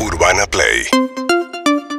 [0.00, 0.86] Urbana Play.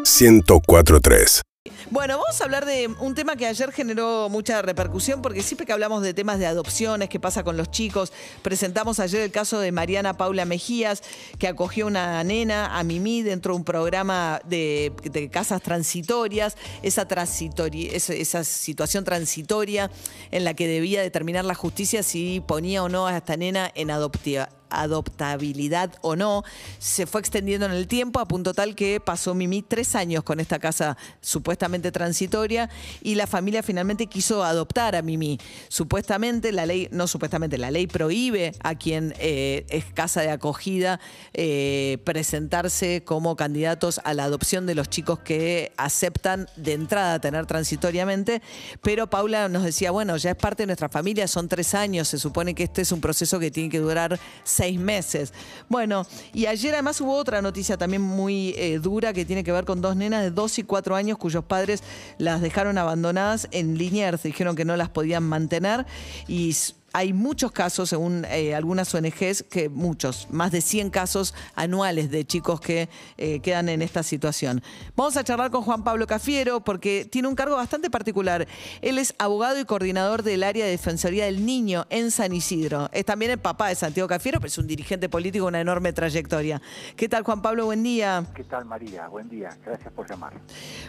[0.06, 1.42] 1043
[1.92, 5.74] Bueno, vamos a hablar de un tema que ayer generó mucha repercusión porque siempre que
[5.74, 9.74] hablamos de temas de adopciones, qué pasa con los chicos, presentamos ayer el caso de
[9.74, 11.04] Mariana Paula Mejías,
[11.38, 17.92] que acogió una nena a Mimi dentro de un programa de, casas transitorias, esa, transitoria,
[17.94, 19.92] esa situación transitoria
[20.32, 23.92] en la que debía determinar la justicia si ponía o no a esta nena en
[23.92, 26.44] adoptiva adoptabilidad o no,
[26.78, 30.40] se fue extendiendo en el tiempo a punto tal que pasó Mimi tres años con
[30.40, 32.70] esta casa supuestamente transitoria
[33.02, 35.40] y la familia finalmente quiso adoptar a Mimi.
[35.68, 41.00] Supuestamente la ley, no supuestamente, la ley prohíbe a quien eh, es casa de acogida
[41.34, 47.46] eh, presentarse como candidatos a la adopción de los chicos que aceptan de entrada tener
[47.46, 48.42] transitoriamente,
[48.82, 52.20] pero Paula nos decía, bueno, ya es parte de nuestra familia, son tres años, se
[52.20, 54.20] supone que este es un proceso que tiene que durar
[54.60, 55.34] seis meses.
[55.70, 59.64] Bueno, y ayer además hubo otra noticia también muy eh, dura que tiene que ver
[59.64, 61.82] con dos nenas de dos y cuatro años cuyos padres
[62.18, 65.86] las dejaron abandonadas en Liniers, dijeron que no las podían mantener
[66.28, 66.54] y
[66.94, 72.26] hay muchos casos, según eh, algunas ONGs, que muchos, más de 100 casos anuales de
[72.26, 74.62] chicos que eh, quedan en esta situación.
[74.96, 78.48] Vamos a charlar con Juan Pablo Cafiero porque tiene un cargo bastante particular.
[78.82, 82.90] Él es abogado y coordinador del área de Defensoría del Niño en San Isidro.
[82.94, 85.94] Es también el papá de Santiago Cafiero, pero es un dirigente político con una enorme
[85.94, 86.62] trayectoria.
[86.96, 87.66] ¿Qué tal, Juan Pablo?
[87.66, 88.26] Buen día.
[88.36, 89.08] ¿Qué tal, María?
[89.08, 89.58] Buen día.
[89.66, 90.34] Gracias por llamar.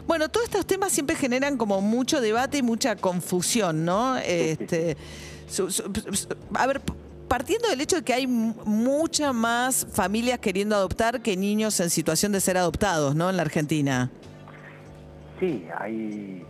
[0.06, 4.17] Bueno, todos estos temas siempre generan como mucho debate y mucha confusión, ¿no?
[4.19, 4.97] Este,
[6.55, 6.81] a ver,
[7.29, 12.33] partiendo del hecho de que hay muchas más familias queriendo adoptar que niños en situación
[12.33, 13.31] de ser adoptados, ¿no?
[13.31, 14.11] En la Argentina.
[15.39, 16.45] Sí, hay,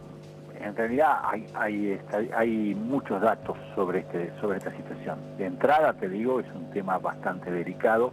[0.61, 1.99] en realidad hay, hay,
[2.35, 5.19] hay muchos datos sobre, este, sobre esta situación.
[5.39, 8.13] De entrada, te digo, es un tema bastante delicado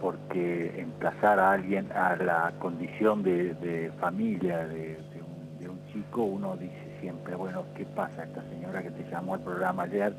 [0.00, 5.86] porque emplazar a alguien a la condición de, de familia de, de un, de un
[5.92, 8.24] chico, uno dice siempre, bueno, ¿qué pasa?
[8.24, 10.12] Esta señora que te llamó al programa ayer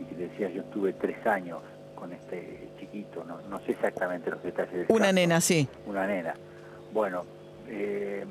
[0.00, 1.58] y que decía, yo estuve tres años
[1.94, 5.12] con este chiquito, no, no sé exactamente los detalles del Una caso.
[5.12, 5.68] nena, sí.
[5.86, 6.34] una nena.
[6.92, 7.24] Bueno,
[7.68, 8.24] eh,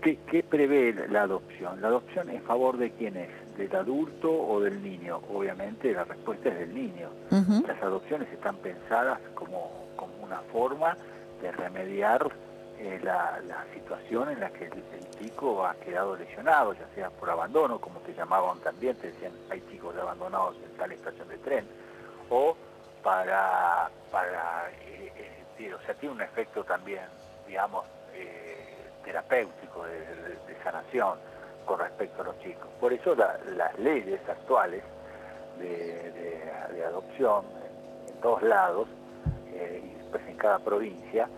[0.00, 1.80] ¿qué, qué prevé la adopción?
[1.80, 5.20] La adopción en favor de quién es, del adulto o del niño.
[5.34, 7.08] Obviamente la respuesta es del niño.
[7.66, 10.96] Las adopciones están pensadas como, como una forma
[11.42, 12.30] de remediar
[12.78, 13.40] eh, la,
[13.72, 14.84] situación en la que el,
[15.18, 19.62] chico ha quedado lesionado, ya sea por abandono, como te llamaban también, te decían hay
[19.70, 21.66] chicos abandonados en tal estación de tren,
[22.28, 22.54] o
[23.02, 25.10] para, para eh,
[25.58, 27.04] eh, o sea, tiene un efecto también,
[27.46, 31.18] digamos, eh, terapéutico, de, sanación
[31.64, 32.66] con respecto a los chicos.
[32.80, 34.82] Por eso la- las leyes actuales
[35.58, 37.44] de, adopción
[38.08, 38.88] en, todos lados,
[39.52, 41.28] y después en cada provincia,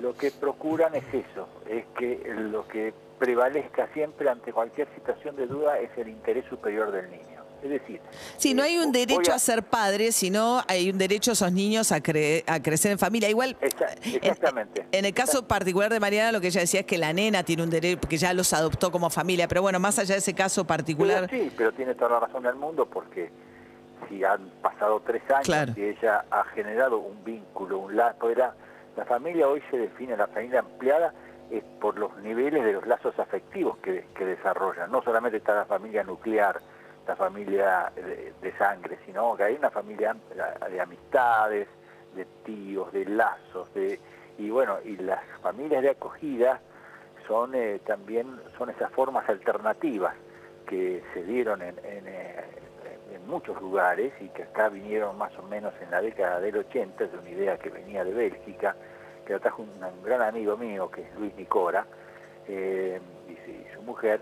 [0.00, 5.46] lo que procuran es eso, es que lo que prevalezca siempre ante cualquier situación de
[5.46, 7.22] duda es el interés superior del niño.
[7.62, 8.00] Es decir,
[8.38, 11.52] Sí, no hay un derecho a- a ser padre, sino hay un derecho a esos
[11.52, 13.28] niños a, cre- a crecer en familia.
[13.30, 14.84] Igual, Exa- en- exactamente.
[14.90, 17.62] En, el caso particular de Mariana, lo que ella decía es que la nena tiene
[17.62, 19.46] un derecho, que ya los adoptó como familia.
[19.46, 21.28] Pero bueno, más allá de ese caso particular.
[21.30, 23.30] Pero sí, pero tiene toda la razón del mundo porque
[24.08, 25.72] si han pasado tres años Claro.
[25.76, 28.56] y ella ha generado un vínculo, un lazo, era
[28.96, 31.12] la familia hoy se define, la familia ampliada
[31.50, 34.90] es por los niveles de los lazos afectivos que, que desarrollan.
[34.90, 36.60] No solamente está la familia nuclear,
[37.06, 40.16] la familia de, sangre, sino que hay una familia
[40.70, 41.68] de amistades,
[42.14, 43.98] de tíos, de lazos, de
[44.38, 46.60] y bueno, y las familias de acogida
[47.26, 50.14] son eh, también son esas formas alternativas
[50.66, 52.44] que se dieron en, en, eh,
[53.26, 57.10] muchos lugares y que acá vinieron más o menos en la década del 80, es
[57.12, 58.76] una idea que venía de Bélgica,
[59.26, 61.86] que la trajo un, gran amigo mío que es Luis Nicora
[62.48, 64.20] eh, y, y su mujer,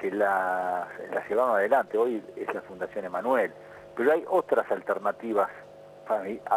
[0.00, 3.52] que la, la llevaron adelante, hoy es la Fundación Emanuel,
[3.96, 5.50] pero hay otras alternativas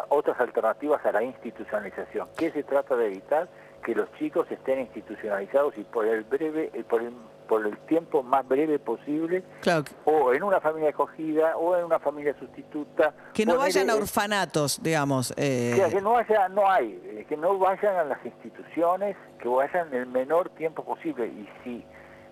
[0.09, 2.27] otras alternativas a la institucionalización.
[2.37, 3.47] ¿Qué se trata de evitar?
[3.83, 7.13] Que los chicos estén institucionalizados y por el breve, eh, por el,
[7.47, 11.99] por el tiempo más breve posible, Claro, o en una familia acogida, o en una
[11.99, 13.13] familia sustituta.
[13.33, 15.33] que no vayan a el- orfanatos, digamos.
[15.37, 19.47] eh, que, que no haya, no hay, eh, que no vayan a las instituciones, que
[19.47, 21.27] vayan el menor tiempo posible.
[21.27, 21.85] Y si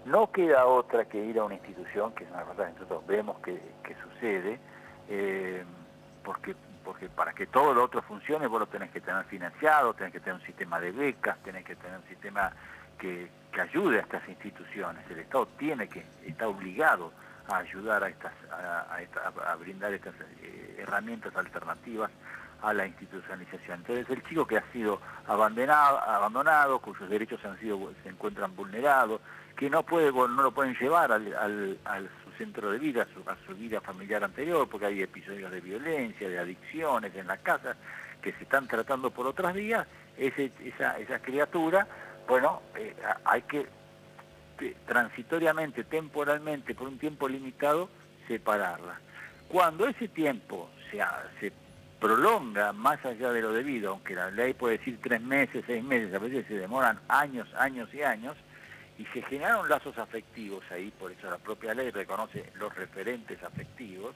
[0.05, 3.37] no queda otra que ir a una institución, que es una cosa que nosotros vemos
[3.39, 4.59] que, que sucede,
[5.09, 5.63] eh,
[6.23, 10.13] porque porque para que todo lo otro funcione vos lo tenés que tener financiado, tenés
[10.13, 12.51] que tener un sistema de becas, tenés que tener un sistema
[12.97, 15.03] que, que ayude a estas instituciones.
[15.09, 17.11] El Estado tiene que, está obligado
[17.47, 22.11] a ayudar a estas, a, a a brindar estas eh, herramientas alternativas
[22.61, 23.79] a la institucionalización.
[23.79, 29.21] Entonces el chico que ha sido abandonado, abandonado cuyos derechos han sido, se encuentran vulnerados,
[29.57, 33.55] que no puede no lo pueden llevar al, al, su centro de vida, a su,
[33.55, 37.75] vida familiar anterior, porque hay episodios de violencia, de adicciones en la casa,
[38.19, 39.85] que se están tratando por otras vías,
[40.17, 41.87] ese, esa, esa criatura,
[42.27, 42.95] bueno, eh,
[43.25, 43.67] hay que
[44.87, 47.89] transitoriamente, temporalmente, por un tiempo limitado,
[48.27, 48.99] separarla.
[49.47, 50.99] Cuando ese tiempo se,
[51.39, 51.51] se
[51.99, 56.13] prolonga más allá de lo debido, aunque la ley puede decir tres meses, seis meses,
[56.13, 58.35] a veces se demoran años, años y años,
[59.01, 64.13] y se generaron lazos afectivos ahí, por eso la propia ley reconoce los referentes afectivos,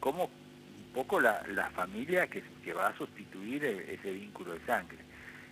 [0.00, 4.98] como un poco la, familia que, que, va a sustituir e, ese vínculo de sangre.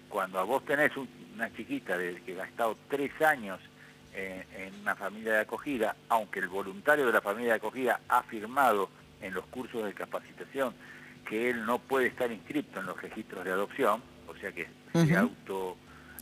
[0.08, 3.60] Cuando a vos tenés una chiquita de, que ha estado tres años
[4.12, 8.90] en, una familia de acogida, aunque el voluntario de la familia de acogida ha firmado
[9.20, 10.74] en los cursos de capacitación
[11.28, 15.16] que él no puede estar inscrito en los registros de adopción, o sea que se
[15.16, 15.76] auto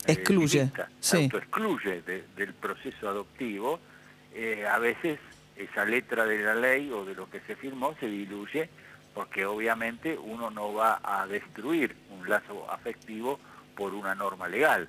[0.07, 0.71] excluye,
[1.01, 3.81] se excluye del proceso adoptivo,
[4.35, 5.19] eh, a veces
[5.57, 8.69] esa letra de la ley o de lo que se firmó se diluye
[9.15, 13.39] porque obviamente uno no va a destruir un lazo afectivo
[13.77, 14.89] por una norma legal.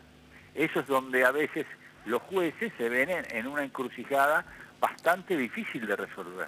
[0.55, 1.65] Eso es donde a veces
[2.05, 4.45] los jueces se ven en, una encrucijada
[4.79, 6.47] bastante difícil de resolver.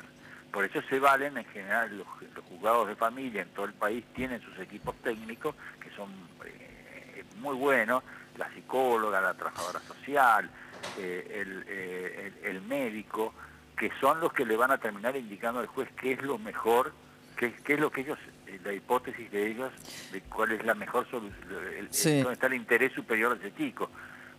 [0.51, 2.07] Por eso se valen, en general, los,
[2.49, 6.09] juzgados de familia en todo el país tienen sus equipos técnicos que son
[6.45, 8.03] eh, muy buenos,
[8.37, 10.49] la psicóloga, la trabajadora social,
[10.97, 13.33] eh, eh, el, médico,
[13.77, 16.93] que son los que le van a terminar indicando al juez qué es lo mejor,
[17.37, 18.19] qué, es lo que ellos,
[18.63, 19.71] la hipótesis de ellos,
[20.11, 23.89] de cuál es la mejor solución, dónde está el interés superior de ese chico.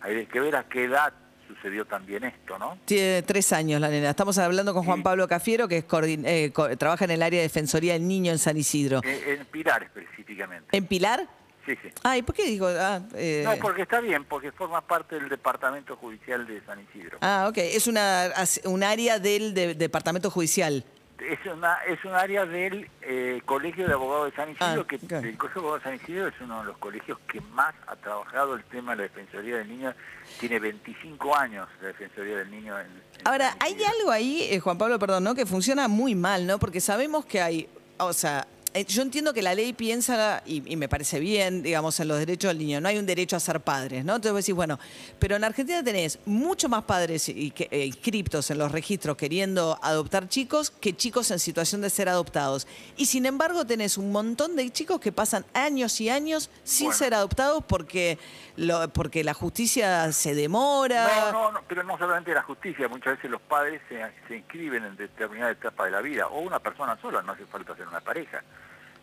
[0.01, 1.13] Hay que ver a qué edad
[1.47, 2.79] sucedió también esto, ¿no?
[2.85, 4.11] Tiene tres años la nena.
[4.11, 7.95] Estamos hablando con Juan Pablo Cafiero, que es eh, trabaja en el área de Defensoría
[7.95, 9.01] del Niño en San Isidro.
[9.05, 10.77] Eh, en Pilar específicamente.
[10.77, 11.27] ¿En Pilar?
[11.67, 11.89] Sí, sí.
[12.05, 12.69] Ah, ¿y por qué digo?
[12.69, 13.43] Ah, eh...
[13.45, 17.19] No, porque está bien, porque forma parte del Departamento Judicial de San Isidro.
[17.21, 17.59] Ah, ok.
[17.59, 18.33] Es una,
[18.65, 20.85] un área del Departamento Judicial
[21.21, 24.97] es una es un área del eh, Colegio de Abogados de San Isidro, ah, que
[24.97, 27.97] el Colegio de Abogados de San Isidro es uno de los colegios que más ha
[27.97, 29.95] trabajado el tema de la Defensoría del Niño.
[30.39, 32.79] Tiene 25 años la Defensoría del Niño.
[32.79, 32.87] En,
[33.25, 35.35] Ahora, hay algo ahí, eh, Juan Pablo, perdón, ¿no?
[35.35, 36.59] que funciona muy mal, ¿no?
[36.59, 38.47] Porque sabemos que hay, o sea,
[38.85, 42.59] yo entiendo que la ley piensa, y, me parece bien, digamos, en los derechos del
[42.59, 42.81] niño.
[42.81, 44.17] No hay un derecho a ser padres, ¿no?
[44.17, 44.79] Entonces vos decís, bueno,
[45.19, 50.29] pero en Argentina tenés mucho más padres y, eh, inscriptos en los registros queriendo adoptar
[50.29, 52.67] chicos que chicos en situación de ser adoptados.
[52.97, 57.15] Y sin embargo tenés un montón de chicos que pasan años y años sin ser
[57.15, 58.19] adoptados porque,
[58.57, 61.33] lo, porque la justicia se demora.
[61.33, 64.97] No, no, pero no solamente la justicia, muchas veces los padres se, se inscriben en
[64.97, 68.43] determinada etapa de la vida, o una persona sola, no hace falta ser una pareja.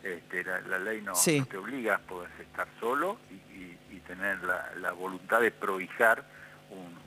[0.03, 3.53] Este, la, ley no, te obliga a poder estar solo y,
[4.05, 6.25] tener la, voluntad de prohijar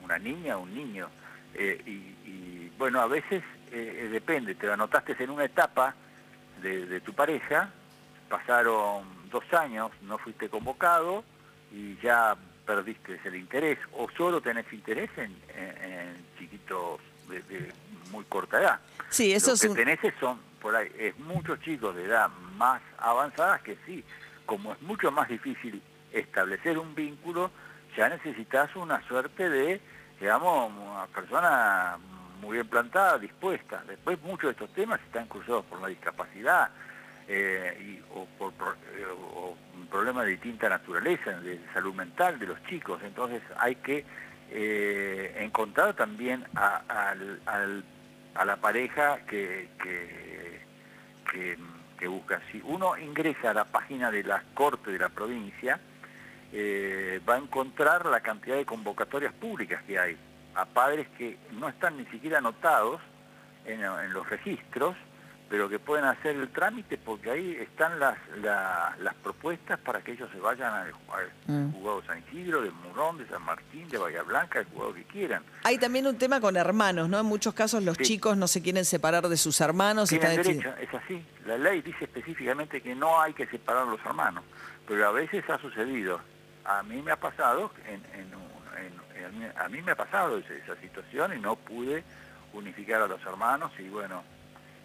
[0.03, 1.11] una niña o un niño.
[1.55, 5.95] Eh, y, bueno, a veces eh, eh, depende, te anotaste en una etapa
[6.63, 7.71] de, tu pareja,
[8.31, 11.23] pasaron dos años, no fuiste convocado
[11.71, 12.35] y ya
[12.65, 15.37] perdiste el interés, o solo tenés interés en,
[16.39, 17.73] chiquitos de,
[18.11, 18.81] muy corta edad.
[19.11, 23.63] Sí, eso Lo que tenés son, por ahí, es muchos chicos de edad más avanzadas
[23.63, 24.05] que sí,
[24.45, 25.83] como es mucho más difícil
[26.13, 27.51] establecer un vínculo,
[27.97, 29.81] ya necesitas una suerte de,
[30.21, 31.99] digamos, una persona
[32.41, 33.83] muy bien plantada, dispuesta.
[33.87, 36.71] Después muchos de estos temas están cruzados por la discapacidad
[37.29, 38.53] eh, o por
[38.95, 39.07] eh,
[39.75, 43.01] un problema de distinta naturaleza, de salud mental de los chicos.
[43.03, 44.05] Entonces hay que
[44.51, 47.15] eh, encontrar también a,
[48.45, 49.69] la pareja que
[51.33, 52.41] que busca.
[52.53, 55.81] Si uno ingresa a la página de la Corte de la provincia,
[56.53, 60.17] eh, va a encontrar la cantidad de convocatorias públicas que hay
[60.55, 63.01] a padres que no están ni siquiera anotados
[63.67, 64.97] en, los registros,
[65.49, 70.29] pero que pueden hacer el trámite porque ahí están las, las propuestas para que ellos
[70.33, 70.93] se vayan al,
[71.47, 71.73] mm.
[71.73, 75.05] juzgado de San Isidro, de Murón, de San Martín, de Bahía Blanca, el juzgado que
[75.05, 75.45] quieran.
[75.63, 77.21] Hay también un tema con hermanos, ¿no?
[77.21, 80.09] En muchos casos los chicos no se quieren separar de sus hermanos.
[80.09, 81.25] Tienen derecho, es así.
[81.47, 84.43] La ley dice específicamente que no hay que separar a los hermanos,
[84.87, 86.21] pero a veces ha sucedido.
[86.65, 88.03] A mí me ha pasado, en,
[89.57, 92.03] a mí me ha pasado esa situación y no pude
[92.53, 94.25] unificar a los hermanos y bueno,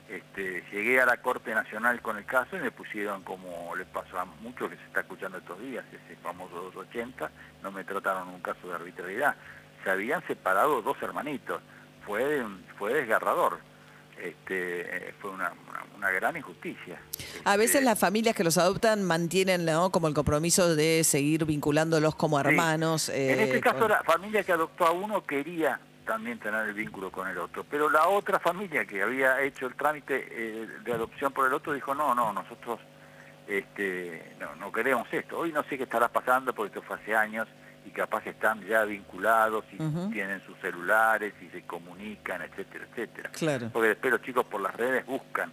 [0.10, 4.20] este, llegué a la Corte Nacional con el caso y me pusieron como les pasó
[4.20, 7.32] a muchos que se está escuchando estos días, ese famoso 280,
[7.64, 9.36] no me trataron un caso de arbitrariedad.
[9.84, 11.62] Se habían separado dos hermanitos,
[12.06, 12.44] fue,
[12.78, 13.60] fue desgarrador.
[14.22, 15.52] este, eh, fue una,
[15.96, 17.00] una, gran injusticia.
[17.46, 19.92] A veces este, las familias que los adoptan mantienen ¿no?
[19.92, 23.10] como el compromiso de seguir vinculándolos como hermanos.
[23.10, 25.80] en este eh, caso la familia que adoptó a uno quería
[26.12, 29.76] también tener el vínculo con el otro, pero la otra familia que había hecho el
[29.76, 32.82] trámite eh, de adopción por el otro dijo, no, no, nosotros
[33.48, 35.40] este, no, no queremos esto.
[35.40, 37.48] Hoy no sé qué estará pasando porque esto fue hace años
[37.86, 39.78] y capaz están ya vinculados y
[40.12, 43.30] tienen sus celulares y se comunican, etcétera, etcétera.
[43.32, 43.70] Claro.
[43.72, 45.50] Porque después los chicos por las redes buscan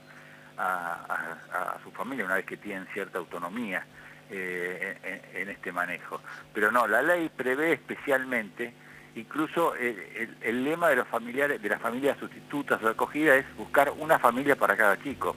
[0.59, 3.87] a, su familia una vez que tienen cierta autonomía
[4.29, 6.21] eh, en, este manejo.
[6.53, 8.75] Pero no, la ley prevé especialmente,
[9.20, 13.92] incluso el, el, lema de los familiares, de las familias sustitutas o acogida es buscar
[13.98, 15.37] una familia para cada chico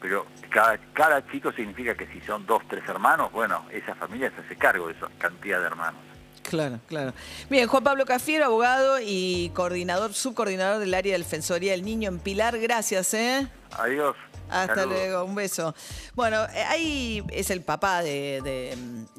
[0.00, 4.40] pero cada, cada chico significa que si son dos, tres hermanos, bueno, esa familia se
[4.40, 6.00] hace cargo de esa cantidad de hermanos.
[6.42, 7.12] Claro, claro.
[7.48, 12.18] Bien, Juan Pablo Cafiero, abogado y coordinador, subcoordinador del área de defensoría del niño en
[12.18, 12.58] Pilar.
[12.58, 13.46] Gracias, ¿eh?
[13.78, 14.16] Adiós.
[14.50, 15.74] Hasta luego, un beso.
[16.14, 18.74] Bueno, eh, ahí es el papá de,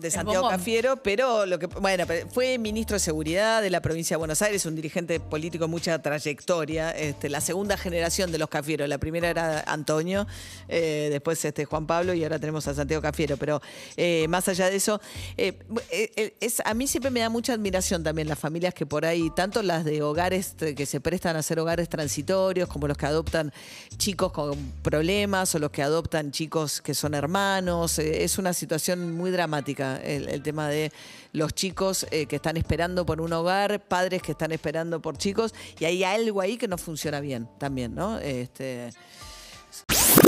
[0.09, 4.41] Santiago Cafiero, pero lo que bueno, fue ministro de Seguridad de la provincia de Buenos
[4.41, 8.85] Aires, un dirigente político de mucha trayectoria, este, la segunda generación de los Cafiero.
[8.87, 10.27] La primera era Antonio,
[10.67, 13.37] eh, después este Juan Pablo y ahora tenemos a Santiago Cafiero.
[13.37, 13.61] Pero
[13.95, 14.99] eh, más allá de eso,
[15.37, 19.63] es, a mí siempre me da mucha admiración también las familias que por ahí, tanto
[19.63, 23.53] las de hogares que se prestan a ser hogares transitorios, como los que adoptan
[23.97, 24.40] chicos con
[24.81, 27.99] problemas o los que adoptan chicos que son hermanos.
[27.99, 30.91] Eh, es una situación muy dramática el, tema de
[31.33, 35.53] los chicos eh, que están esperando por un hogar, padres que están esperando por chicos,
[35.79, 38.17] y hay algo ahí que no funciona bien también, ¿no?
[38.19, 38.91] Este...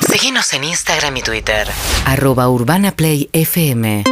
[0.10, 1.68] Síguenos en Instagram y Twitter.
[2.06, 4.04] Arroba Urbana Play FM.